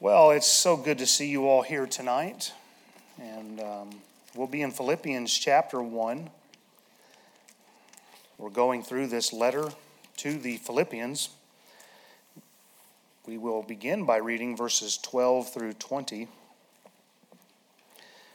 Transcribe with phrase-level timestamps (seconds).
[0.00, 2.52] Well, it's so good to see you all here tonight.
[3.20, 3.90] And um,
[4.32, 6.30] we'll be in Philippians chapter 1.
[8.38, 9.70] We're going through this letter
[10.18, 11.30] to the Philippians.
[13.26, 16.28] We will begin by reading verses 12 through 20.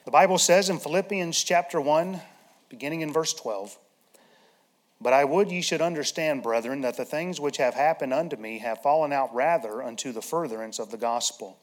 [0.04, 2.20] The Bible says in Philippians chapter 1,
[2.68, 3.78] beginning in verse 12,
[5.04, 8.60] But I would ye should understand, brethren, that the things which have happened unto me
[8.60, 11.60] have fallen out rather unto the furtherance of the gospel,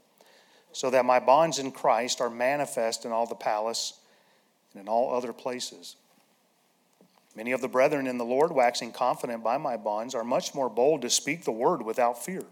[0.73, 3.95] so that my bonds in Christ are manifest in all the palace
[4.75, 5.97] and in all other places.
[7.35, 10.69] Many of the brethren in the Lord, waxing confident by my bonds, are much more
[10.69, 12.45] bold to speak the word without fear.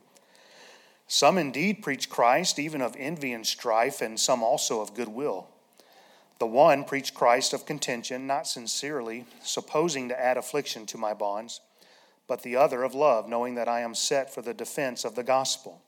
[1.06, 5.48] Some indeed preach Christ, even of envy and strife, and some also of goodwill.
[6.38, 11.60] The one preached Christ of contention, not sincerely, supposing to add affliction to my bonds,
[12.28, 15.24] but the other of love, knowing that I am set for the defense of the
[15.24, 15.82] gospel.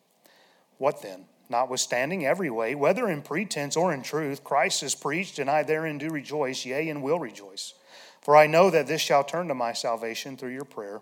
[0.78, 1.26] What then?
[1.48, 5.98] Notwithstanding every way, whether in pretense or in truth, Christ is preached, and I therein
[5.98, 7.74] do rejoice, yea, and will rejoice.
[8.21, 11.01] For I know that this shall turn to my salvation through your prayer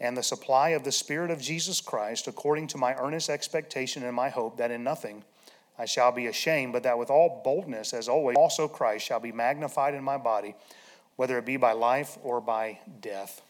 [0.00, 4.14] and the supply of the Spirit of Jesus Christ, according to my earnest expectation and
[4.14, 5.24] my hope that in nothing
[5.78, 9.32] I shall be ashamed, but that with all boldness, as always, also Christ shall be
[9.32, 10.54] magnified in my body,
[11.16, 13.40] whether it be by life or by death.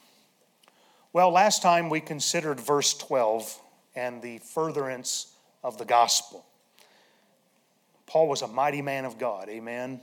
[1.12, 3.60] Well, last time we considered verse 12
[3.94, 6.46] and the furtherance of the gospel.
[8.06, 10.00] Paul was a mighty man of God, amen.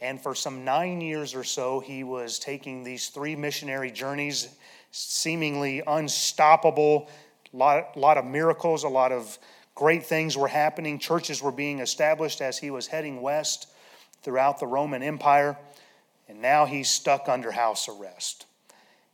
[0.00, 4.48] And for some nine years or so, he was taking these three missionary journeys,
[4.90, 7.08] seemingly unstoppable,
[7.52, 9.38] a lot, lot of miracles, a lot of
[9.76, 10.98] Great things were happening.
[10.98, 13.68] Churches were being established as he was heading west
[14.22, 15.56] throughout the Roman Empire.
[16.28, 18.46] And now he's stuck under house arrest.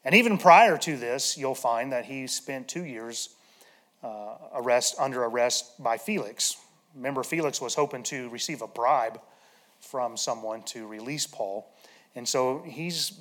[0.05, 3.31] And even prior to this, you'll find that he spent two years
[4.05, 6.57] uh, arrest, under arrest by Felix.
[6.95, 9.21] Remember, Felix was hoping to receive a bribe
[9.81, 11.69] from someone to release Paul.
[12.15, 13.19] And so he's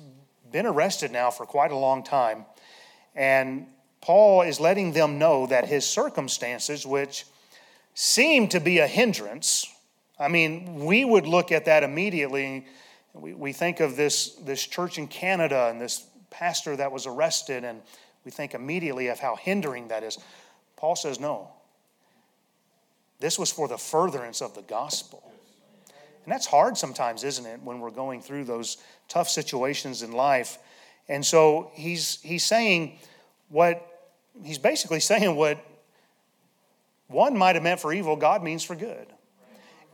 [0.52, 2.44] been arrested now for quite a long time.
[3.16, 3.66] And
[4.00, 7.24] Paul is letting them know that his circumstances, which
[7.94, 9.66] seem to be a hindrance.
[10.18, 12.66] I mean, we would look at that immediately.
[13.12, 17.64] We, we think of this, this church in Canada and this pastor that was arrested,
[17.64, 17.82] and
[18.24, 20.18] we think immediately of how hindering that is.
[20.76, 21.50] Paul says, no.
[23.20, 25.22] This was for the furtherance of the gospel.
[26.24, 28.78] And that's hard sometimes, isn't it, when we're going through those
[29.08, 30.58] tough situations in life.
[31.08, 32.98] And so he's, he's saying
[33.48, 33.86] what,
[34.42, 35.58] he's basically saying what
[37.12, 39.06] one might have meant for evil, God means for good.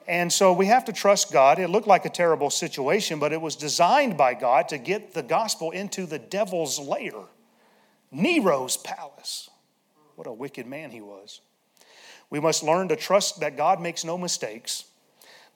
[0.07, 1.59] And so we have to trust God.
[1.59, 5.23] It looked like a terrible situation, but it was designed by God to get the
[5.23, 7.13] gospel into the devil's lair,
[8.11, 9.51] Nero's palace.
[10.17, 11.43] What a wicked man he was.
[12.31, 14.85] We must learn to trust that God makes no mistakes.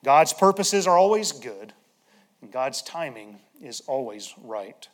[0.04, 1.72] God's purposes are always good,
[2.42, 4.86] and God's timing is always right.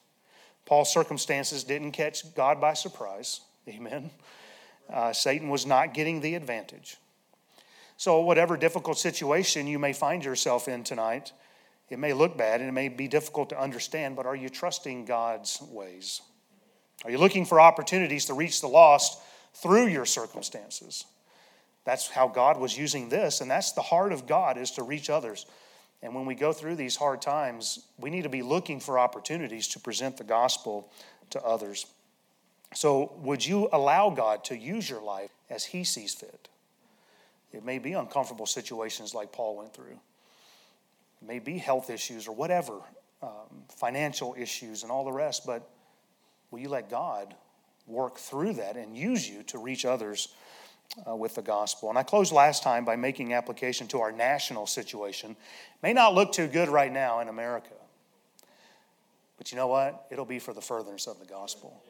[0.67, 3.41] Paul's circumstances didn't catch God by surprise.
[3.69, 4.11] Amen.
[4.93, 6.97] Uh, Satan was not getting the advantage.
[7.97, 11.33] So, whatever difficult situation you may find yourself in tonight,
[11.91, 15.05] it may look bad and it may be difficult to understand, but are you trusting
[15.05, 16.21] God's ways?
[17.05, 19.21] Are you looking for opportunities to reach the lost
[19.55, 21.05] through your circumstances?
[21.85, 25.09] That's how God was using this, and that's the heart of God is to reach
[25.09, 25.47] others.
[26.03, 29.69] And when we go through these hard times, we need to be looking for opportunities
[29.69, 30.93] to present the gospel
[31.31, 31.87] to others.
[32.75, 36.49] So, would you allow God to use your life as He sees fit?
[37.53, 39.99] It may be uncomfortable situations like Paul went through,
[41.23, 42.81] it may be health issues or whatever,
[43.23, 45.69] um, financial issues and all the rest, but
[46.51, 47.35] will you let God
[47.87, 50.29] work through that and use you to reach others
[51.09, 51.89] uh, with the gospel?
[51.89, 55.37] And I closed last time by making application to our national situation.
[55.83, 57.75] May not look too good right now in America,
[59.37, 60.07] but you know what?
[60.11, 61.83] It'll be for the furtherance of the gospel.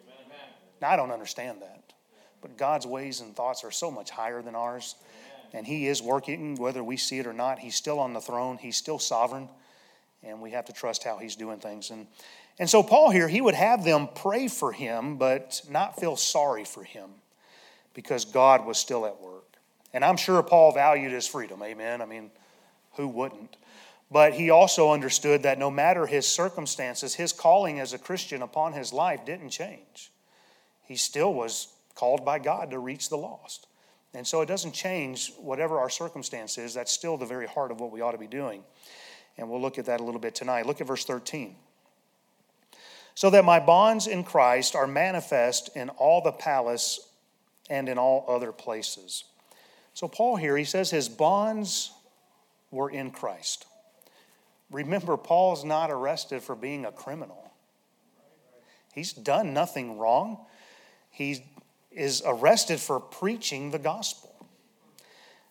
[0.81, 1.93] Now, I don't understand that.
[2.41, 4.95] But God's ways and thoughts are so much higher than ours.
[5.53, 7.59] And He is working, whether we see it or not.
[7.59, 9.49] He's still on the throne, He's still sovereign.
[10.23, 11.91] And we have to trust how He's doing things.
[11.91, 12.07] And,
[12.59, 16.65] and so, Paul here, he would have them pray for him, but not feel sorry
[16.65, 17.11] for him
[17.95, 19.45] because God was still at work.
[19.93, 21.63] And I'm sure Paul valued his freedom.
[21.63, 22.03] Amen.
[22.03, 22.31] I mean,
[22.95, 23.57] who wouldn't?
[24.11, 28.73] But he also understood that no matter his circumstances, his calling as a Christian upon
[28.73, 30.11] his life didn't change
[30.89, 33.67] he still was called by God to reach the lost.
[34.15, 36.73] And so it doesn't change whatever our circumstance is.
[36.73, 38.65] That's still the very heart of what we ought to be doing.
[39.37, 40.65] And we'll look at that a little bit tonight.
[40.65, 41.55] Look at verse 13.
[43.15, 47.01] So that my bonds in Christ are manifest in all the palace
[47.69, 49.25] and in all other places.
[49.93, 51.93] So, Paul here, he says his bonds
[52.71, 53.67] were in Christ.
[54.71, 57.53] Remember, Paul's not arrested for being a criminal.
[58.95, 60.47] He's done nothing wrong.
[61.19, 61.43] He
[61.91, 64.47] is arrested for preaching the gospel.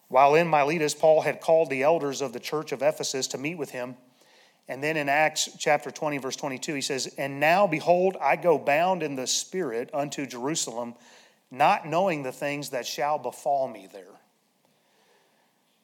[0.08, 3.58] While in Miletus, Paul had called the elders of the church of Ephesus to meet
[3.58, 3.98] with him.
[4.69, 8.58] And then in Acts chapter 20, verse 22, he says, And now, behold, I go
[8.58, 10.96] bound in the Spirit unto Jerusalem,
[11.52, 14.06] not knowing the things that shall befall me there.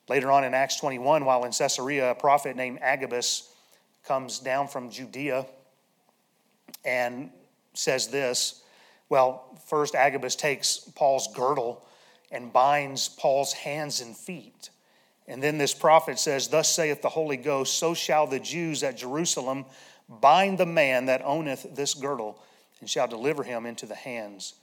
[0.07, 3.53] Later on in Acts 21, while in Caesarea, a prophet named Agabus
[4.05, 5.45] comes down from Judea
[6.85, 7.31] and
[7.73, 8.62] says this.
[9.09, 11.85] Well, first, Agabus takes Paul's girdle
[12.31, 14.69] and binds Paul's hands and feet.
[15.27, 18.97] And then this prophet says, Thus saith the Holy Ghost, so shall the Jews at
[18.97, 19.65] Jerusalem
[20.09, 22.39] bind the man that owneth this girdle,
[22.79, 24.55] and shall deliver him into the hands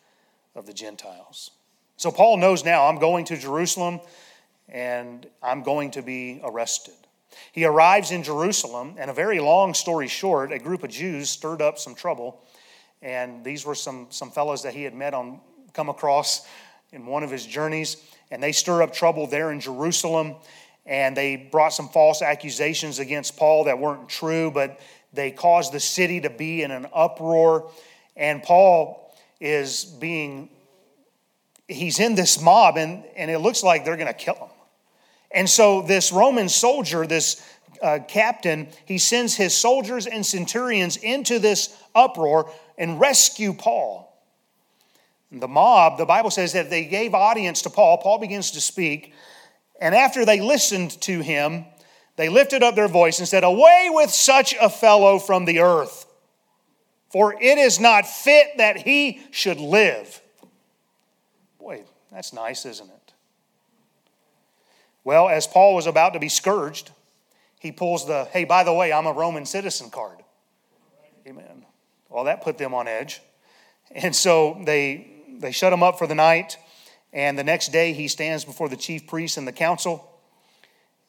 [0.54, 1.52] of the Gentiles.
[1.96, 4.00] So Paul knows now, I'm going to Jerusalem
[4.68, 6.94] and I'm going to be arrested.
[7.52, 11.62] He arrives in Jerusalem, and a very long story short, a group of Jews stirred
[11.62, 12.42] up some trouble.
[13.02, 15.40] And these were some, some fellows that he had met on,
[15.72, 16.46] come across
[16.92, 17.96] in one of his journeys.
[18.30, 20.36] And they stir up trouble there in Jerusalem.
[20.86, 24.80] And they brought some false accusations against Paul that weren't true, but
[25.12, 27.70] they caused the city to be in an uproar.
[28.16, 30.50] And Paul is being,
[31.68, 34.48] he's in this mob, and, and it looks like they're going to kill him.
[35.32, 37.40] And so, this Roman soldier, this
[37.82, 44.06] uh, captain, he sends his soldiers and centurions into this uproar and rescue Paul.
[45.32, 47.98] The mob, the Bible says that they gave audience to Paul.
[47.98, 49.14] Paul begins to speak.
[49.80, 51.66] And after they listened to him,
[52.16, 56.04] they lifted up their voice and said, Away with such a fellow from the earth,
[57.10, 60.20] for it is not fit that he should live.
[61.58, 63.12] Boy, that's nice, isn't it?
[65.04, 66.90] Well, as Paul was about to be scourged,
[67.60, 70.16] he pulls the, hey, by the way, I'm a Roman citizen card.
[71.26, 71.66] Amen.
[72.08, 73.20] Well, that put them on edge.
[73.92, 76.56] And so they, they shut him up for the night.
[77.12, 80.10] And the next day he stands before the chief priests and the council.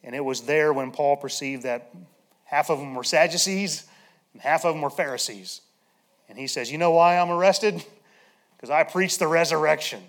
[0.04, 1.94] And it was there when Paul perceived that
[2.44, 3.86] half of them were Sadducees
[4.34, 5.62] and half of them were Pharisees.
[6.28, 7.82] And he says, You know why I'm arrested?
[8.58, 10.04] Because I preach the resurrection.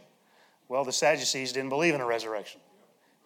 [0.68, 2.60] Well, the Sadducees didn't believe in a resurrection.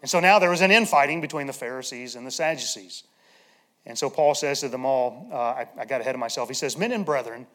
[0.07, 3.03] And so now there was an infighting between the Pharisees and the Sadducees.
[3.85, 6.47] And so Paul says to them all, uh, I, I got ahead of myself.
[6.47, 7.49] He says, Men and brethren,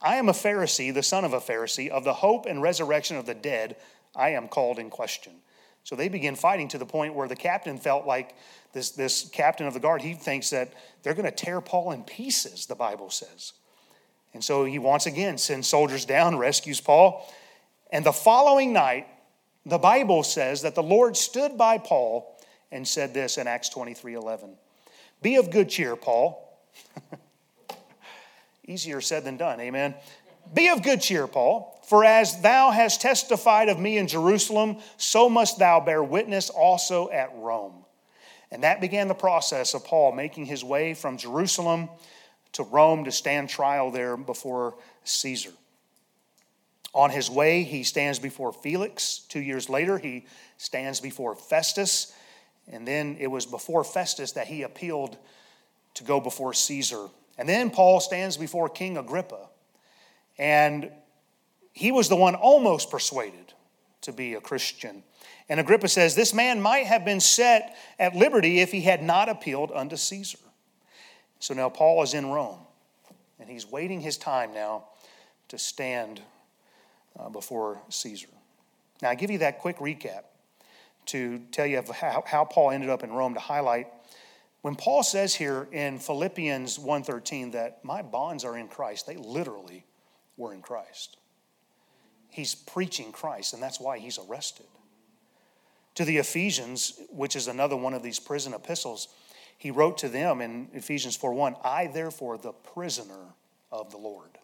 [0.00, 3.26] I am a Pharisee, the son of a Pharisee, of the hope and resurrection of
[3.26, 3.76] the dead,
[4.16, 5.34] I am called in question.
[5.84, 8.34] So they begin fighting to the point where the captain felt like
[8.72, 12.02] this, this captain of the guard, he thinks that they're going to tear Paul in
[12.04, 13.52] pieces, the Bible says.
[14.32, 17.30] And so he once again sends soldiers down, rescues Paul.
[17.92, 19.06] And the following night,
[19.66, 22.38] the Bible says that the Lord stood by Paul
[22.72, 24.50] and said this in Acts 23 11.
[25.22, 26.58] Be of good cheer, Paul.
[28.66, 29.94] Easier said than done, amen.
[30.54, 35.28] Be of good cheer, Paul, for as thou hast testified of me in Jerusalem, so
[35.28, 37.84] must thou bear witness also at Rome.
[38.50, 41.88] And that began the process of Paul making his way from Jerusalem
[42.52, 45.52] to Rome to stand trial there before Caesar.
[46.92, 49.20] On his way, he stands before Felix.
[49.28, 50.26] Two years later, he
[50.56, 52.12] stands before Festus.
[52.70, 55.16] And then it was before Festus that he appealed
[55.94, 57.08] to go before Caesar.
[57.38, 59.48] And then Paul stands before King Agrippa.
[60.38, 60.90] And
[61.72, 63.54] he was the one almost persuaded
[64.02, 65.02] to be a Christian.
[65.48, 69.28] And Agrippa says, This man might have been set at liberty if he had not
[69.28, 70.38] appealed unto Caesar.
[71.38, 72.60] So now Paul is in Rome,
[73.38, 74.84] and he's waiting his time now
[75.48, 76.20] to stand
[77.18, 78.28] uh, before Caesar.
[79.02, 80.24] Now, I give you that quick recap
[81.06, 83.86] to tell you how, how Paul ended up in Rome to highlight
[84.62, 89.86] when Paul says here in Philippians 1:13 that my bonds are in Christ, they literally
[90.36, 91.16] were in Christ.
[92.28, 94.66] He's preaching Christ, and that's why he's arrested.
[95.96, 99.08] To the Ephesians, which is another one of these prison epistles,
[99.56, 103.34] he wrote to them in Ephesians 4:1, I therefore the prisoner
[103.72, 104.38] of the Lord.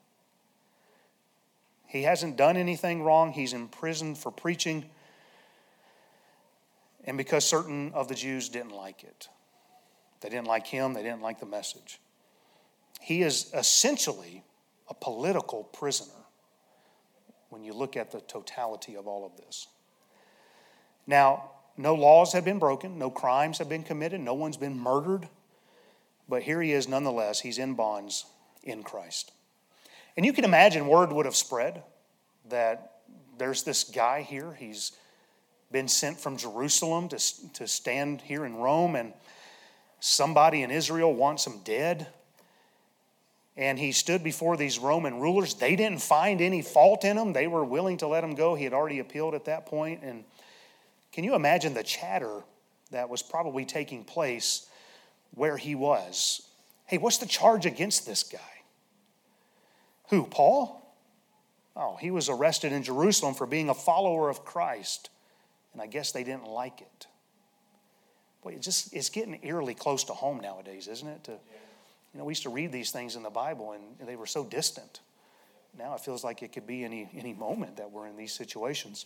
[1.86, 3.32] He hasn't done anything wrong.
[3.32, 4.86] He's imprisoned for preaching.
[7.04, 9.28] And because certain of the Jews didn't like it,
[10.20, 12.00] they didn't like him, they didn't like the message.
[13.00, 14.42] He is essentially
[14.88, 16.12] a political prisoner
[17.50, 19.68] when you look at the totality of all of this.
[21.06, 25.28] Now, no laws have been broken, no crimes have been committed, no one's been murdered,
[26.28, 27.40] but here he is nonetheless.
[27.40, 28.24] He's in bonds
[28.64, 29.32] in Christ.
[30.16, 31.82] And you can imagine word would have spread
[32.48, 32.92] that
[33.38, 34.54] there's this guy here.
[34.54, 34.92] He's
[35.70, 39.12] been sent from Jerusalem to, to stand here in Rome, and
[40.00, 42.06] somebody in Israel wants him dead.
[43.56, 45.54] And he stood before these Roman rulers.
[45.54, 48.54] They didn't find any fault in him, they were willing to let him go.
[48.54, 50.02] He had already appealed at that point.
[50.02, 50.24] And
[51.12, 52.42] can you imagine the chatter
[52.90, 54.68] that was probably taking place
[55.34, 56.42] where he was?
[56.86, 58.55] Hey, what's the charge against this guy?
[60.08, 60.82] Who, Paul?
[61.76, 65.10] Oh, he was arrested in Jerusalem for being a follower of Christ.
[65.72, 67.06] And I guess they didn't like it.
[68.42, 71.24] Boy, it just it's getting eerily close to home nowadays, isn't it?
[71.24, 74.26] To, you know, we used to read these things in the Bible and they were
[74.26, 75.00] so distant.
[75.78, 79.04] Now it feels like it could be any any moment that we're in these situations.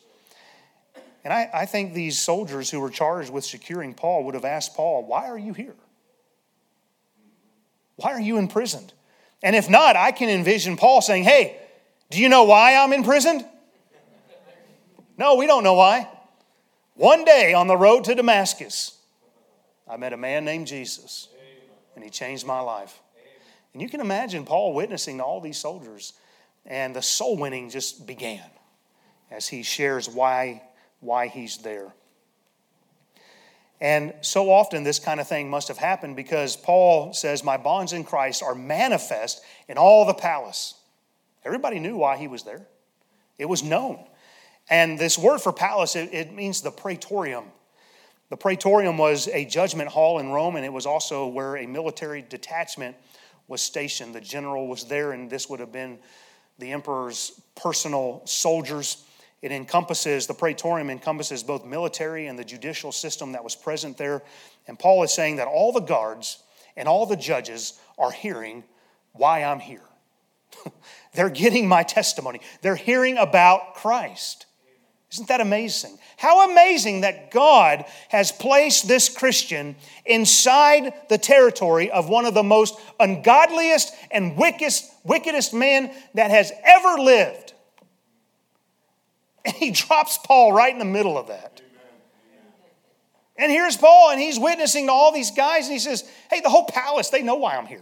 [1.25, 4.75] And I, I think these soldiers who were charged with securing Paul would have asked
[4.75, 5.75] Paul, Why are you here?
[7.97, 8.93] Why are you imprisoned?
[9.43, 11.57] And if not, I can envision Paul saying, Hey,
[12.11, 13.45] do you know why I'm imprisoned?
[15.17, 16.09] No, we don't know why.
[16.95, 18.99] One day on the road to Damascus,
[19.89, 21.29] I met a man named Jesus,
[21.95, 23.01] and he changed my life.
[23.73, 26.13] And you can imagine Paul witnessing to all these soldiers,
[26.67, 28.45] and the soul winning just began
[29.31, 30.63] as he shares why,
[31.01, 31.93] why he's there.
[33.81, 37.93] And so often, this kind of thing must have happened because Paul says, My bonds
[37.93, 40.75] in Christ are manifest in all the palace.
[41.45, 42.67] Everybody knew why he was there,
[43.39, 44.05] it was known.
[44.69, 47.45] And this word for palace, it, it means the praetorium.
[48.29, 52.23] The praetorium was a judgment hall in Rome, and it was also where a military
[52.23, 52.95] detachment
[53.49, 54.15] was stationed.
[54.15, 55.99] The general was there, and this would have been
[56.61, 59.05] the emperor's personal soldiers.
[59.43, 64.23] It encompasses, the praetorium encompasses both military and the judicial system that was present there.
[64.67, 66.43] And Paul is saying that all the guards
[66.77, 68.65] and all the judges are hearing
[69.13, 69.83] why I'm here.
[71.15, 74.47] They're getting my testimony, they're hearing about Christ.
[75.13, 75.99] Isn't that amazing?
[76.17, 79.75] How amazing that God has placed this Christian
[80.07, 86.53] inside the territory of one of the most ungodliest and wickedest, wickedest men that has
[86.63, 87.50] ever lived.
[89.45, 91.63] And he drops Paul right in the middle of that.
[93.37, 96.51] And here's Paul, and he's witnessing to all these guys, and he says, Hey, the
[96.51, 97.81] whole palace, they know why I'm here.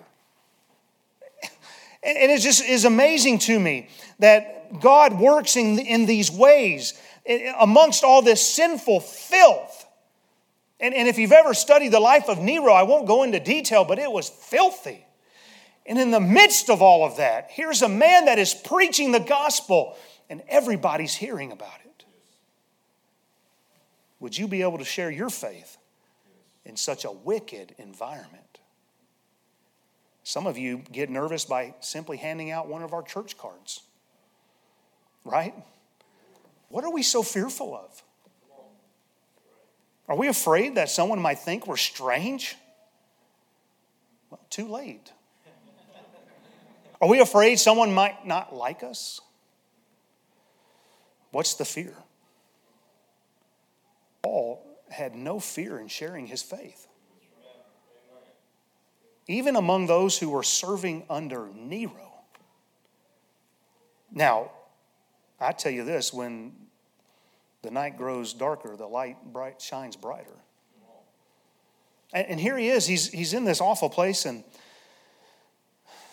[2.02, 3.88] And it just is amazing to me
[4.20, 6.94] that God works in, in these ways
[7.58, 9.86] amongst all this sinful filth.
[10.80, 13.84] And, and if you've ever studied the life of Nero, I won't go into detail,
[13.84, 15.04] but it was filthy.
[15.86, 19.20] And in the midst of all of that, here's a man that is preaching the
[19.20, 19.96] gospel,
[20.28, 22.04] and everybody's hearing about it.
[24.20, 25.76] Would you be able to share your faith
[26.64, 28.58] in such a wicked environment?
[30.24, 33.80] Some of you get nervous by simply handing out one of our church cards,
[35.24, 35.54] right?
[36.68, 38.02] What are we so fearful of?
[40.08, 42.56] Are we afraid that someone might think we're strange?
[44.30, 45.12] Well, too late.
[47.00, 49.20] Are we afraid someone might not like us?
[51.30, 51.94] What's the fear?
[54.22, 56.86] Paul had no fear in sharing his faith.
[59.26, 62.12] Even among those who were serving under Nero.
[64.10, 64.50] Now,
[65.38, 66.52] I tell you this when
[67.62, 70.38] the night grows darker, the light bright shines brighter.
[72.10, 74.42] And, here he is, he's, he's in this awful place and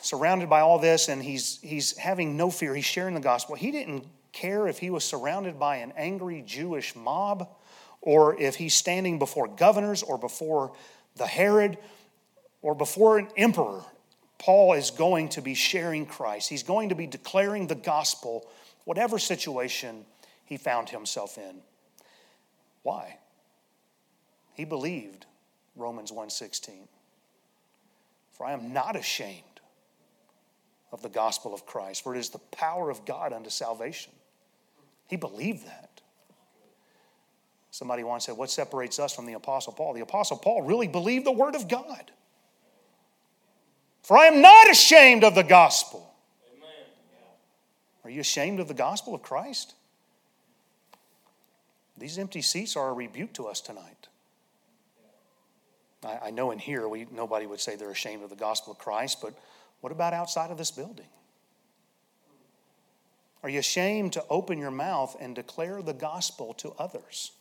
[0.02, 2.76] surrounded by all this, and he's, he's having no fear.
[2.76, 3.56] He's sharing the gospel.
[3.56, 7.50] He didn't care if he was surrounded by an angry Jewish mob
[8.02, 10.74] or if he's standing before governors or before
[11.16, 11.78] the Herod
[12.62, 13.82] or before an emperor.
[14.38, 16.50] Paul is going to be sharing Christ.
[16.50, 18.48] He's going to be declaring the gospel
[18.84, 20.06] whatever situation
[20.44, 21.62] he found himself in.
[22.84, 23.18] Why?
[24.54, 25.26] He believed
[25.76, 26.88] Romans 1:16.
[28.34, 29.62] For I am not ashamed
[30.92, 34.12] of the gospel of Christ, for it is the power of God unto salvation.
[35.08, 36.02] He believed that.
[37.72, 39.94] Somebody once said, What separates us from the Apostle Paul?
[39.94, 42.12] The Apostle Paul really believed the Word of God.
[44.04, 46.14] For I am not ashamed of the gospel.
[48.04, 49.74] Are you ashamed of the gospel of Christ?
[51.98, 54.08] These empty seats are a rebuke to us tonight.
[56.04, 58.78] I, I know in here we, nobody would say they're ashamed of the gospel of
[58.80, 59.34] Christ, but
[59.82, 61.08] what about outside of this building?
[63.46, 67.32] Are you ashamed to open your mouth and declare the gospel to others?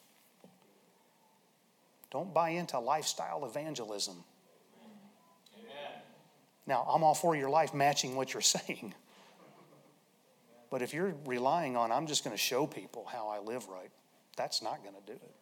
[2.10, 4.22] Don't buy into lifestyle evangelism.
[5.58, 6.02] Amen.
[6.66, 8.92] Now, I'm all for your life matching what you're saying.
[10.68, 13.90] But if you're relying on, I'm just going to show people how I live right,
[14.36, 15.34] that's not going to do it.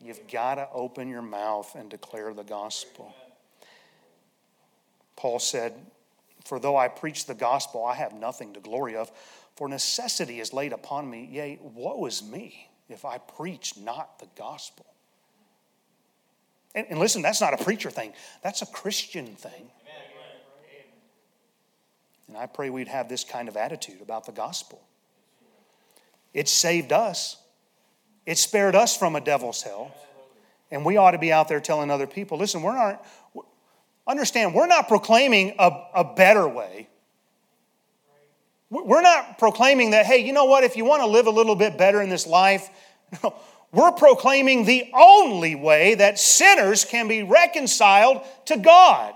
[0.00, 3.14] You've got to open your mouth and declare the gospel.
[5.14, 5.74] Paul said,
[6.44, 9.10] For though I preach the gospel, I have nothing to glory of,
[9.56, 11.28] for necessity is laid upon me.
[11.30, 14.86] Yea, woe is me if I preach not the gospel.
[16.74, 19.70] And, and listen, that's not a preacher thing, that's a Christian thing.
[22.26, 24.82] And I pray we'd have this kind of attitude about the gospel.
[26.32, 27.36] It saved us,
[28.26, 29.94] it spared us from a devil's hell.
[30.70, 33.06] And we ought to be out there telling other people listen, we're not,
[34.06, 36.88] understand, we're not proclaiming a, a better way.
[38.70, 41.54] We're not proclaiming that, hey, you know what, if you want to live a little
[41.54, 42.68] bit better in this life,
[43.22, 43.34] no,
[43.72, 49.14] we're proclaiming the only way that sinners can be reconciled to God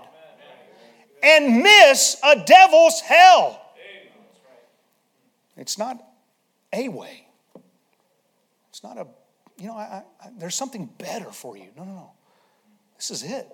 [1.21, 3.61] and miss a devil's hell.
[5.57, 6.01] It's not
[6.71, 7.27] a way.
[8.69, 9.07] It's not a,
[9.57, 11.67] you know, I, I, there's something better for you.
[11.75, 12.11] No, no, no.
[12.95, 13.47] This is it.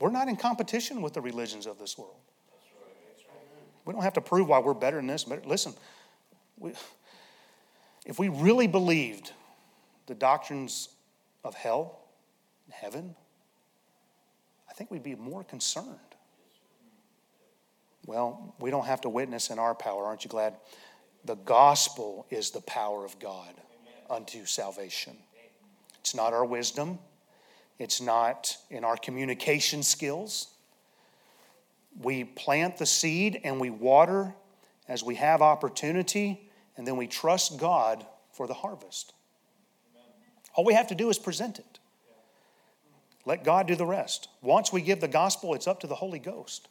[0.00, 2.16] We're not in competition with the religions of this world.
[3.84, 5.24] We don't have to prove why we're better than this.
[5.24, 5.74] But listen,
[6.58, 6.72] we,
[8.06, 9.32] if we really believed
[10.06, 10.88] the doctrines
[11.44, 12.00] of hell,
[12.66, 13.14] and heaven,
[14.68, 15.86] I think we'd be more concerned.
[18.06, 20.04] Well, we don't have to witness in our power.
[20.04, 20.56] Aren't you glad?
[21.24, 23.54] The gospel is the power of God
[24.08, 25.16] unto salvation.
[26.00, 26.98] It's not our wisdom,
[27.80, 30.48] it's not in our communication skills.
[31.98, 34.34] We plant the seed and we water
[34.86, 39.14] as we have opportunity, and then we trust God for the harvest.
[40.54, 41.78] All we have to do is present it.
[43.24, 44.28] Let God do the rest.
[44.42, 46.68] Once we give the gospel, it's up to the Holy Ghost.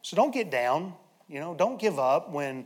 [0.00, 0.94] So don't get down.
[1.28, 2.64] You know, don't give up when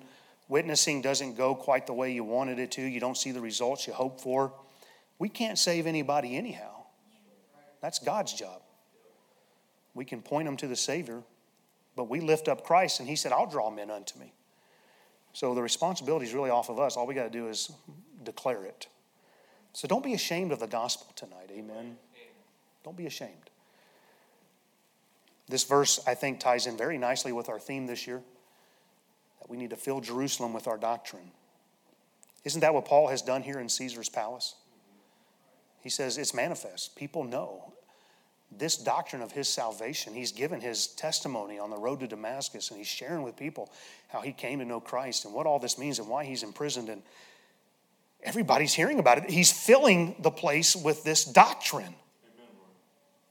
[0.48, 2.82] witnessing doesn't go quite the way you wanted it to.
[2.82, 4.52] You don't see the results you hope for.
[5.18, 6.84] We can't save anybody anyhow.
[7.80, 8.62] That's God's job.
[9.94, 11.22] We can point them to the Savior,
[11.96, 14.32] but we lift up Christ, and He said, I'll draw men unto me.
[15.32, 16.96] So the responsibility is really off of us.
[16.96, 17.70] All we got to do is
[18.24, 18.86] declare it.
[19.72, 21.50] So don't be ashamed of the gospel tonight.
[21.52, 21.96] Amen.
[22.84, 23.50] Don't be ashamed.
[25.48, 28.22] This verse, I think, ties in very nicely with our theme this year
[29.40, 31.30] that we need to fill Jerusalem with our doctrine.
[32.44, 34.54] Isn't that what Paul has done here in Caesar's palace?
[35.88, 36.96] He says it's manifest.
[36.96, 37.72] People know
[38.52, 40.12] this doctrine of his salvation.
[40.12, 43.72] He's given his testimony on the road to Damascus and he's sharing with people
[44.08, 46.90] how he came to know Christ and what all this means and why he's imprisoned.
[46.90, 47.00] And
[48.22, 49.30] everybody's hearing about it.
[49.30, 51.94] He's filling the place with this doctrine.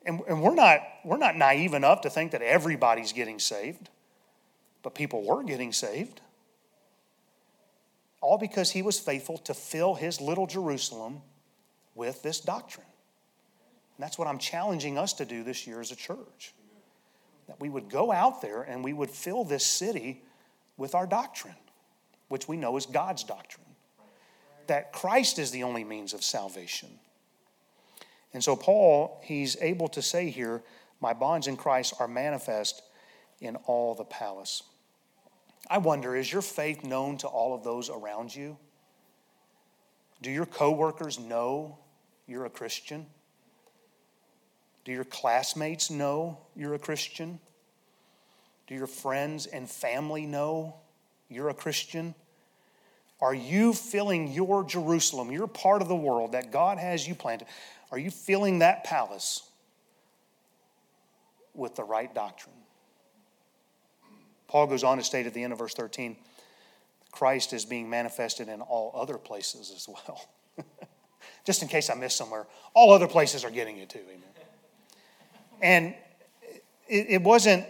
[0.04, 3.88] And, and we're, not, we're not naive enough to think that everybody's getting saved,
[4.82, 6.22] but people were getting saved.
[8.20, 11.22] All because he was faithful to fill his little Jerusalem
[11.98, 12.86] with this doctrine.
[13.98, 16.54] And that's what I'm challenging us to do this year as a church.
[17.48, 20.22] That we would go out there and we would fill this city
[20.78, 21.56] with our doctrine,
[22.30, 23.66] which we know is God's doctrine.
[24.68, 26.90] That Christ is the only means of salvation.
[28.34, 30.62] And so, Paul, he's able to say here,
[31.02, 32.84] My bonds in Christ are manifest
[33.40, 34.62] in all the palace.
[35.70, 38.58] I wonder, is your faith known to all of those around you?
[40.22, 41.80] Do your coworkers know
[42.28, 43.06] you're a Christian?
[44.86, 47.40] Do your classmates know you're a Christian?
[48.68, 50.76] Do your friends and family know
[51.30, 52.14] you're a Christian?
[53.20, 57.48] Are you filling your Jerusalem, your part of the world that God has you planted?
[57.92, 59.42] Are you filling that palace
[61.54, 62.56] with the right doctrine?
[64.48, 66.16] Paul goes on to state at the end of verse 13
[67.12, 70.22] Christ is being manifested in all other places as well.
[71.48, 74.00] Just in case I missed somewhere, all other places are getting it too.
[74.00, 74.22] Amen.
[75.62, 75.96] And
[76.90, 77.66] it, it wasn't,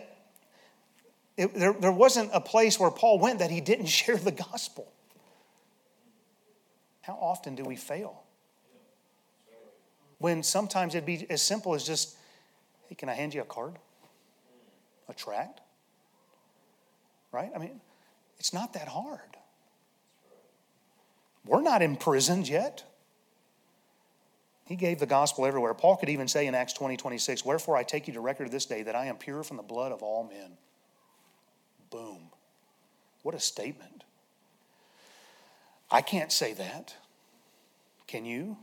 [1.38, 4.92] it, there, there wasn't a place where Paul went that he didn't share the gospel.
[7.02, 8.24] How often do we fail?
[10.18, 12.18] When sometimes it'd be as simple as just,
[12.90, 13.76] hey, can I hand you a card?
[15.08, 15.62] A tract?
[17.32, 17.52] Right?
[17.56, 17.80] I mean,
[18.40, 19.38] it's not that hard.
[21.46, 22.84] We're not imprisoned yet.
[24.68, 25.74] He gave the gospel everywhere.
[25.74, 28.66] Paul could even say in Acts 20 26, Wherefore I take you to record this
[28.66, 30.58] day that I am pure from the blood of all men.
[31.90, 32.30] Boom.
[33.24, 34.04] What a statement.
[35.90, 36.96] I can't say that.
[38.08, 38.58] Can you?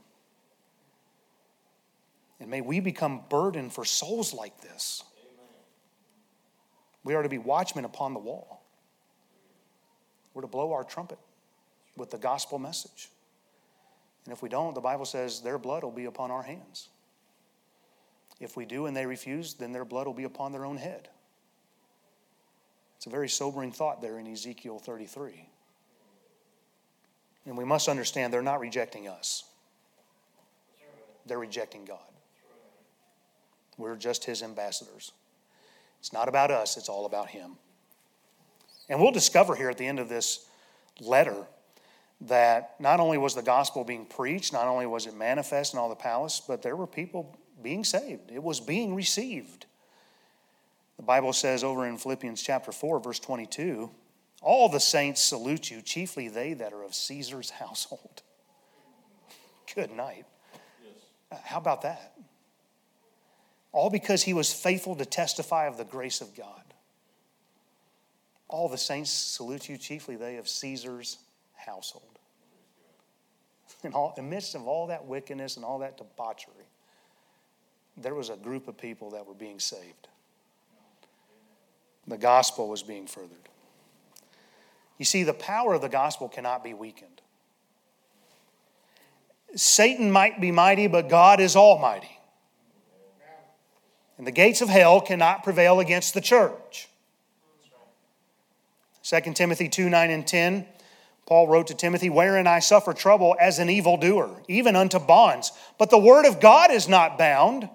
[2.38, 5.02] And may we become burdened for souls like this.
[7.02, 8.62] We are to be watchmen upon the wall.
[10.34, 11.18] We're to blow our trumpet
[11.96, 13.08] with the gospel message.
[14.24, 16.88] And if we don't, the Bible says their blood will be upon our hands.
[18.40, 21.08] If we do and they refuse, then their blood will be upon their own head.
[22.96, 25.46] It's a very sobering thought there in Ezekiel 33.
[27.46, 29.44] And we must understand they're not rejecting us,
[31.26, 31.98] they're rejecting God.
[33.76, 35.12] We're just His ambassadors.
[36.00, 37.56] It's not about us, it's all about Him.
[38.88, 40.46] And we'll discover here at the end of this
[41.00, 41.46] letter
[42.28, 45.88] that not only was the gospel being preached, not only was it manifest in all
[45.88, 48.30] the palace, but there were people being saved.
[48.32, 49.66] It was being received.
[50.96, 53.90] The Bible says over in Philippians chapter 4, verse 22
[54.42, 58.22] All the saints salute you, chiefly they that are of Caesar's household.
[59.74, 60.26] Good night.
[60.84, 61.40] Yes.
[61.44, 62.14] How about that?
[63.72, 66.62] All because he was faithful to testify of the grace of God.
[68.46, 71.18] All the saints salute you, chiefly they of Caesar's
[71.64, 72.18] household.
[73.82, 76.54] In, all, in the midst of all that wickedness and all that debauchery,
[77.96, 80.08] there was a group of people that were being saved.
[82.06, 83.48] The gospel was being furthered.
[84.98, 87.20] You see, the power of the gospel cannot be weakened.
[89.56, 92.18] Satan might be mighty, but God is almighty.
[94.18, 96.88] And the gates of hell cannot prevail against the church.
[99.02, 100.66] 2 Timothy 2 9 and 10,
[101.26, 105.52] Paul wrote to Timothy, Wherein I suffer trouble as an evildoer, even unto bonds.
[105.78, 107.68] But the word of God is not bound.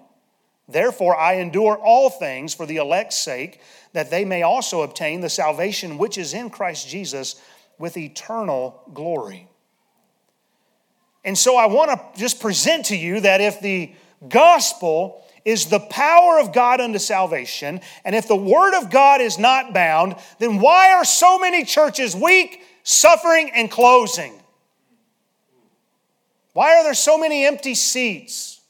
[0.68, 3.60] Therefore, I endure all things for the elect's sake,
[3.92, 7.40] that they may also obtain the salvation which is in Christ Jesus
[7.76, 9.48] with eternal glory.
[11.24, 13.92] And so, I want to just present to you that if the
[14.28, 19.38] gospel is the power of God unto salvation, and if the word of God is
[19.38, 24.34] not bound, then why are so many churches weak, suffering, and closing?
[26.52, 28.60] Why are there so many empty seats?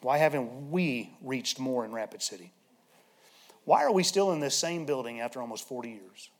[0.00, 2.52] Why haven't we reached more in Rapid City?
[3.64, 6.30] Why are we still in this same building after almost 40 years?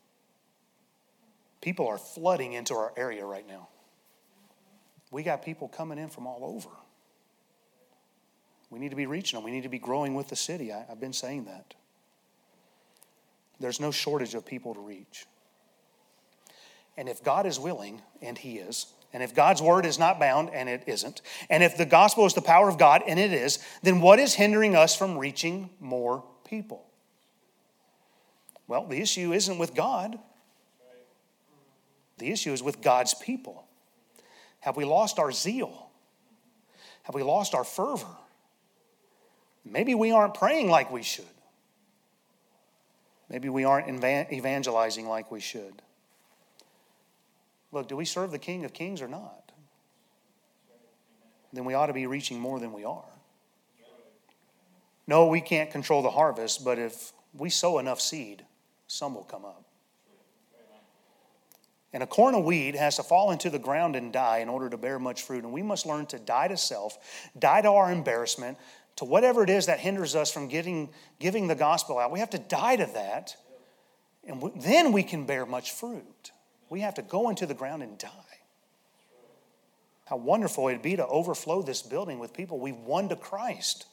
[1.60, 3.68] People are flooding into our area right now.
[5.12, 6.70] We got people coming in from all over.
[8.70, 9.44] We need to be reaching them.
[9.44, 10.72] We need to be growing with the city.
[10.72, 11.74] I, have been saying that.
[13.60, 15.26] There's no shortage of people to reach.
[16.96, 20.50] And if God is willing, and He is, and if God's word is not bound,
[20.52, 23.58] and it isn't, and if the gospel is the power of God, and it is,
[23.82, 26.86] then what is hindering us from reaching more people?
[28.66, 30.18] Well, the issue isn't with God,
[32.18, 33.66] the issue is with God's people.
[34.60, 35.90] Have we lost our zeal?
[37.02, 38.06] Have we lost our fervor?
[39.64, 41.24] Maybe we aren't praying like we should.
[43.28, 43.88] Maybe we aren't
[44.32, 45.82] evangelizing like we should.
[47.72, 49.50] Look, do we serve the King of Kings or not?
[51.52, 53.04] Then we ought to be reaching more than we are.
[55.06, 58.44] No, we can't control the harvest, but if we sow enough seed,
[58.86, 59.64] some will come up.
[61.94, 64.70] And a corn of weed has to fall into the ground and die in order
[64.70, 65.44] to bear much fruit.
[65.44, 66.96] And we must learn to die to self,
[67.38, 68.56] die to our embarrassment,
[68.96, 72.10] to whatever it is that hinders us from getting, giving the gospel out.
[72.10, 73.36] We have to die to that,
[74.26, 76.32] and then we can bear much fruit.
[76.72, 78.08] We have to go into the ground and die.
[80.06, 83.84] How wonderful it'd be to overflow this building with people we've won to Christ.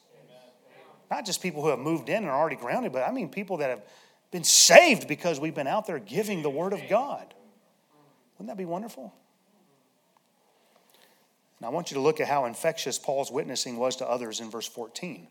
[1.10, 3.58] Not just people who have moved in and are already grounded, but I mean people
[3.58, 3.82] that have
[4.30, 7.34] been saved because we've been out there giving the Word of God.
[8.38, 9.12] Wouldn't that be wonderful?
[11.58, 14.48] And I want you to look at how infectious Paul's witnessing was to others in
[14.48, 15.28] verse 14.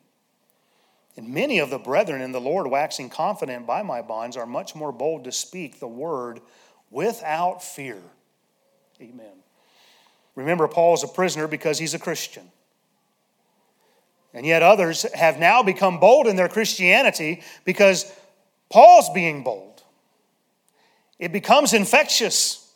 [1.18, 4.76] And many of the brethren in the Lord, waxing confident by my bonds, are much
[4.76, 6.42] more bold to speak the word
[6.92, 7.98] without fear.
[9.02, 9.26] Amen.
[10.36, 12.50] Remember, Paul is a prisoner because he's a Christian.
[14.34, 18.12] And yet others have now become bold in their Christianity because
[18.70, 19.84] Paul's being bold.
[21.18, 22.72] It becomes infectious.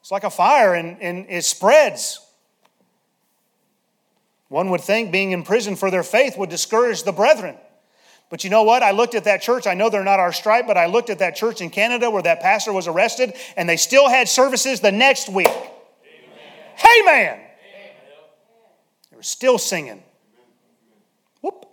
[0.00, 2.20] It's like a fire and, and it spreads.
[4.48, 7.56] One would think being in prison for their faith would discourage the brethren.
[8.30, 8.82] But you know what?
[8.82, 9.66] I looked at that church.
[9.66, 12.22] I know they're not our stripe, but I looked at that church in Canada where
[12.22, 15.48] that pastor was arrested, and they still had services the next week.
[15.48, 15.68] Amen.
[16.76, 17.40] Hey, man!
[19.10, 20.02] They were still singing.
[21.42, 21.66] Whoop.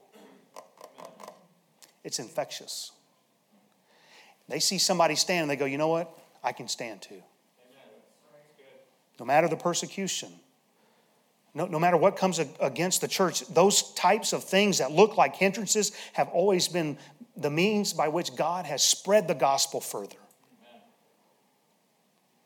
[2.03, 2.91] It's infectious.
[4.49, 6.11] They see somebody stand and they go, you know what?
[6.43, 7.21] I can stand too.
[9.19, 10.29] No matter the persecution,
[11.57, 15.35] no, no matter what comes against the church, those types of things that look like
[15.35, 16.97] hindrances have always been
[17.35, 20.17] the means by which God has spread the gospel further.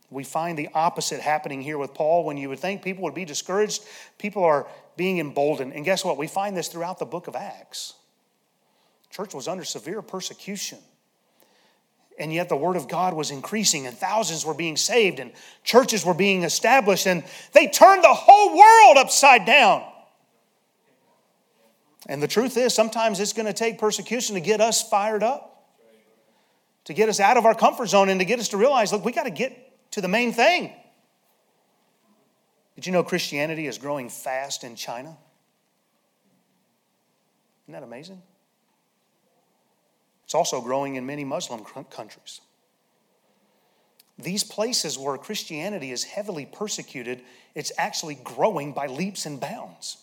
[0.10, 2.24] We find the opposite happening here with Paul.
[2.24, 3.84] When you would think people would be discouraged,
[4.18, 5.74] people are being emboldened.
[5.74, 6.18] And guess what?
[6.18, 7.94] We find this throughout the book of Acts.
[9.10, 10.80] Church was under severe persecution.
[12.22, 15.32] And yet the word of God was increasing, and thousands were being saved, and
[15.64, 19.84] churches were being established, and they turned the whole world upside down.
[22.06, 25.66] And the truth is, sometimes it's going to take persecution to get us fired up,
[26.84, 29.04] to get us out of our comfort zone, and to get us to realize look,
[29.04, 30.72] we got to get to the main thing.
[32.76, 35.18] Did you know Christianity is growing fast in China?
[37.64, 38.22] Isn't that amazing?
[40.32, 42.40] It's also growing in many Muslim countries.
[44.18, 47.22] These places where Christianity is heavily persecuted,
[47.54, 49.98] it's actually growing by leaps and bounds.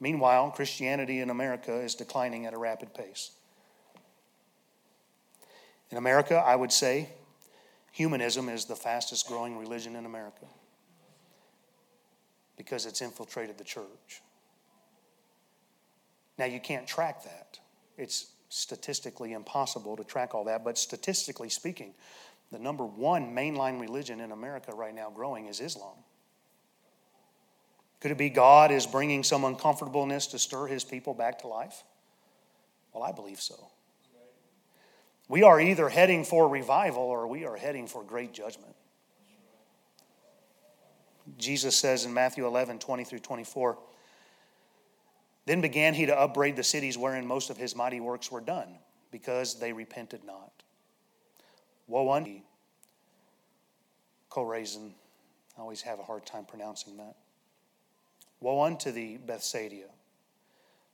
[0.00, 3.30] Meanwhile, Christianity in America is declining at a rapid pace.
[5.92, 7.08] In America, I would say
[7.92, 10.46] humanism is the fastest growing religion in America
[12.56, 14.22] because it's infiltrated the church.
[16.36, 17.60] Now, you can't track that.
[17.96, 21.94] It's statistically impossible to track all that, but statistically speaking,
[22.50, 25.96] the number one mainline religion in America right now growing is Islam.
[28.00, 31.84] Could it be God is bringing some uncomfortableness to stir his people back to life?
[32.92, 33.70] Well, I believe so.
[35.28, 38.74] We are either heading for revival or we are heading for great judgment.
[41.38, 43.78] Jesus says in Matthew 11, 20 through 24,
[45.44, 48.78] then began he to upbraid the cities wherein most of his mighty works were done,
[49.10, 50.50] because they repented not.
[51.86, 52.40] Woe unto
[54.30, 54.92] Chorazin.
[55.58, 57.16] I always have a hard time pronouncing that.
[58.40, 59.88] Woe unto thee, Bethsaida.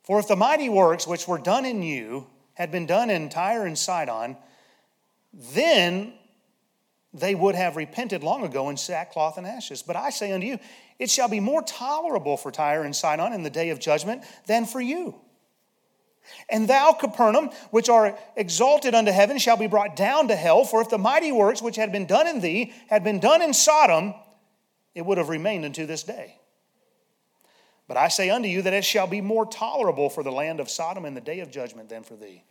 [0.03, 3.67] For if the mighty works which were done in you had been done in Tyre
[3.67, 4.37] and Sidon,
[5.33, 6.15] then
[7.21, 9.83] they would have repented long ago in sackcloth and ashes.
[9.83, 10.59] But I say unto you,
[10.99, 14.67] it shall be more tolerable for Tyre and Sidon in the day of judgment than
[14.67, 15.15] for you.
[16.49, 20.65] And thou, Capernaum, which are exalted unto heaven, shall be brought down to hell.
[20.65, 23.55] For if the mighty works which had been done in thee had been done in
[23.55, 24.15] Sodom,
[24.95, 26.37] it would have remained unto this day.
[27.87, 30.69] But I say unto you that it shall be more tolerable for the land of
[30.69, 32.45] Sodom in the day of judgment than for thee.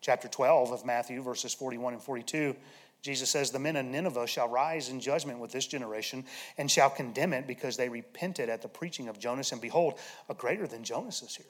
[0.00, 2.56] Chapter 12 of Matthew, verses 41 and 42
[3.02, 6.24] Jesus says, The men of Nineveh shall rise in judgment with this generation
[6.58, 9.52] and shall condemn it because they repented at the preaching of Jonas.
[9.52, 11.46] And behold, a greater than Jonas is here.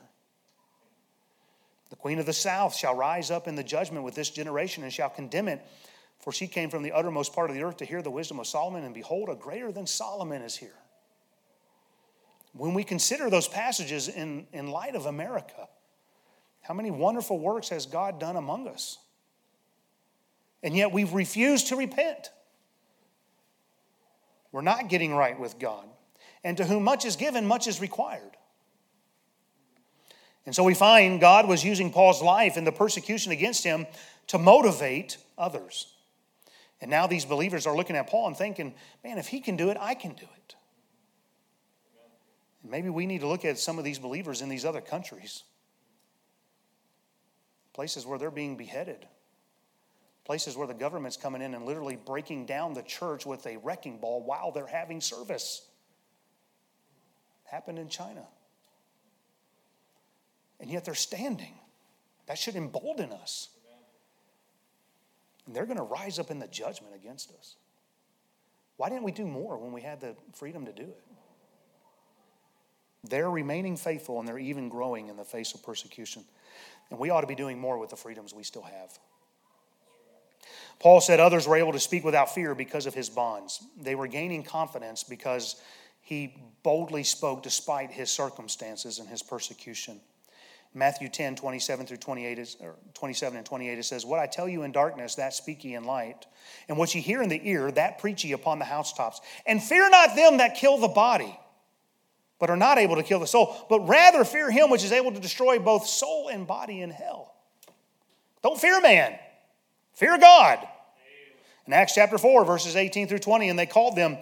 [1.90, 4.92] The queen of the south shall rise up in the judgment with this generation and
[4.92, 5.60] shall condemn it,
[6.20, 8.46] for she came from the uttermost part of the earth to hear the wisdom of
[8.46, 8.84] Solomon.
[8.84, 10.70] And behold, a greater than Solomon is here.
[12.52, 15.68] When we consider those passages in, in light of America,
[16.62, 18.98] how many wonderful works has God done among us?
[20.62, 22.30] And yet we've refused to repent.
[24.52, 25.86] We're not getting right with God.
[26.44, 28.36] And to whom much is given, much is required.
[30.46, 33.86] And so we find God was using Paul's life and the persecution against him
[34.28, 35.94] to motivate others.
[36.80, 39.70] And now these believers are looking at Paul and thinking, man, if he can do
[39.70, 40.54] it, I can do it.
[42.62, 45.44] And maybe we need to look at some of these believers in these other countries,
[47.72, 49.06] places where they're being beheaded
[50.24, 53.98] Places where the government's coming in and literally breaking down the church with a wrecking
[53.98, 55.66] ball while they're having service.
[57.44, 58.24] Happened in China.
[60.61, 61.54] And yet they're standing.
[62.26, 63.48] That should embolden us.
[65.46, 67.56] And they're going to rise up in the judgment against us.
[68.76, 71.02] Why didn't we do more when we had the freedom to do it?
[73.04, 76.24] They're remaining faithful and they're even growing in the face of persecution.
[76.90, 78.98] And we ought to be doing more with the freedoms we still have.
[80.80, 83.62] Paul said others were able to speak without fear because of his bonds.
[83.80, 85.60] They were gaining confidence because
[86.00, 90.00] he boldly spoke despite his circumstances and his persecution.
[90.72, 92.56] Matthew 10, 27 through 28 is,
[92.94, 95.84] 27 and 28, it says, What I tell you in darkness, that speak ye in
[95.84, 96.26] light.
[96.68, 99.20] And what ye hear in the ear, that preach ye upon the housetops.
[99.46, 101.38] And fear not them that kill the body,
[102.40, 105.12] but are not able to kill the soul, but rather fear him which is able
[105.12, 107.35] to destroy both soul and body in hell.
[108.42, 109.18] Don't fear man.
[109.92, 110.66] Fear God.
[111.66, 114.16] In Acts chapter 4, verses 18 through 20, and they called them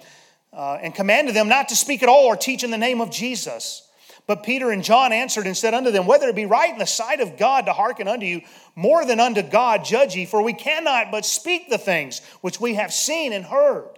[0.53, 3.11] uh, and commanded them not to speak at all or teach in the name of
[3.11, 3.89] Jesus.
[4.27, 6.87] But Peter and John answered and said unto them, Whether it be right in the
[6.87, 8.43] sight of God to hearken unto you,
[8.77, 12.75] more than unto God judge ye, for we cannot but speak the things which we
[12.75, 13.89] have seen and heard.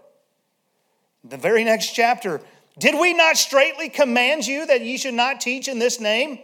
[1.24, 2.40] The very next chapter,
[2.78, 6.38] did we not straightly command you that ye should not teach in this name?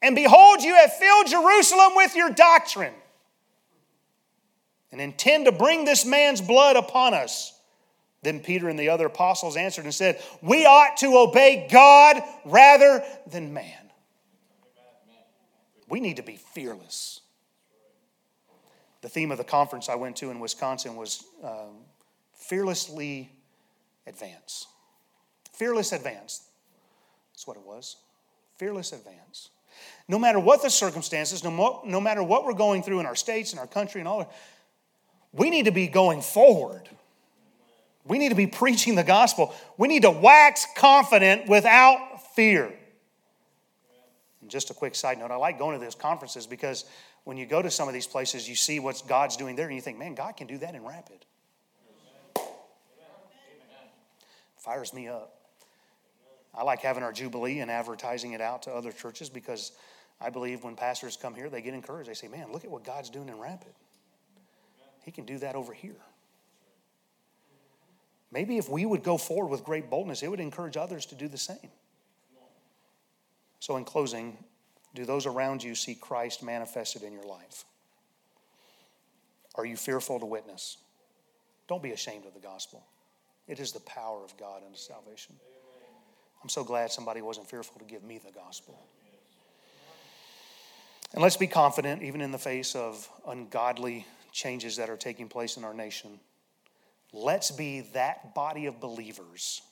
[0.00, 2.94] And behold, you have filled Jerusalem with your doctrine.
[4.90, 7.52] and intend to bring this man's blood upon us.
[8.22, 13.04] Then Peter and the other apostles answered and said, We ought to obey God rather
[13.26, 13.90] than man.
[15.88, 17.20] We need to be fearless.
[19.00, 21.84] The theme of the conference I went to in Wisconsin was um,
[22.34, 23.30] fearlessly
[24.06, 24.66] advance.
[25.58, 26.44] Fearless advance.
[27.32, 27.96] That's what it was.
[28.58, 29.50] Fearless advance.
[30.06, 33.16] No matter what the circumstances, no, mo- no matter what we're going through in our
[33.16, 34.32] states and our country and all,
[35.32, 36.88] we need to be going forward.
[38.04, 39.52] We need to be preaching the gospel.
[39.76, 42.72] We need to wax confident without fear.
[44.40, 46.84] And just a quick side note I like going to those conferences because
[47.24, 49.74] when you go to some of these places, you see what God's doing there, and
[49.74, 51.26] you think, man, God can do that in Rapid.
[54.56, 55.34] Fires me up.
[56.54, 59.72] I like having our Jubilee and advertising it out to other churches because
[60.20, 62.10] I believe when pastors come here, they get encouraged.
[62.10, 63.72] They say, man, look at what God's doing in Rapid.
[65.04, 65.96] He can do that over here.
[68.30, 71.28] Maybe if we would go forward with great boldness, it would encourage others to do
[71.28, 71.70] the same.
[73.60, 74.36] So, in closing,
[74.94, 77.64] do those around you see Christ manifested in your life?
[79.54, 80.76] Are you fearful to witness?
[81.68, 82.84] Don't be ashamed of the gospel.
[83.46, 85.36] It is the power of God unto salvation.
[86.42, 88.78] I'm so glad somebody wasn't fearful to give me the gospel.
[91.12, 95.56] And let's be confident, even in the face of ungodly changes that are taking place
[95.56, 96.20] in our nation.
[97.12, 99.62] Let's be that body of believers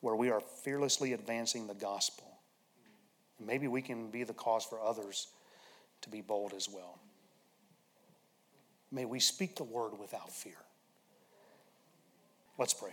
[0.00, 2.26] where we are fearlessly advancing the gospel.
[3.38, 5.28] Maybe we can be the cause for others
[6.02, 6.98] to be bold as well.
[8.90, 10.58] May we speak the word without fear.
[12.58, 12.92] Let's pray.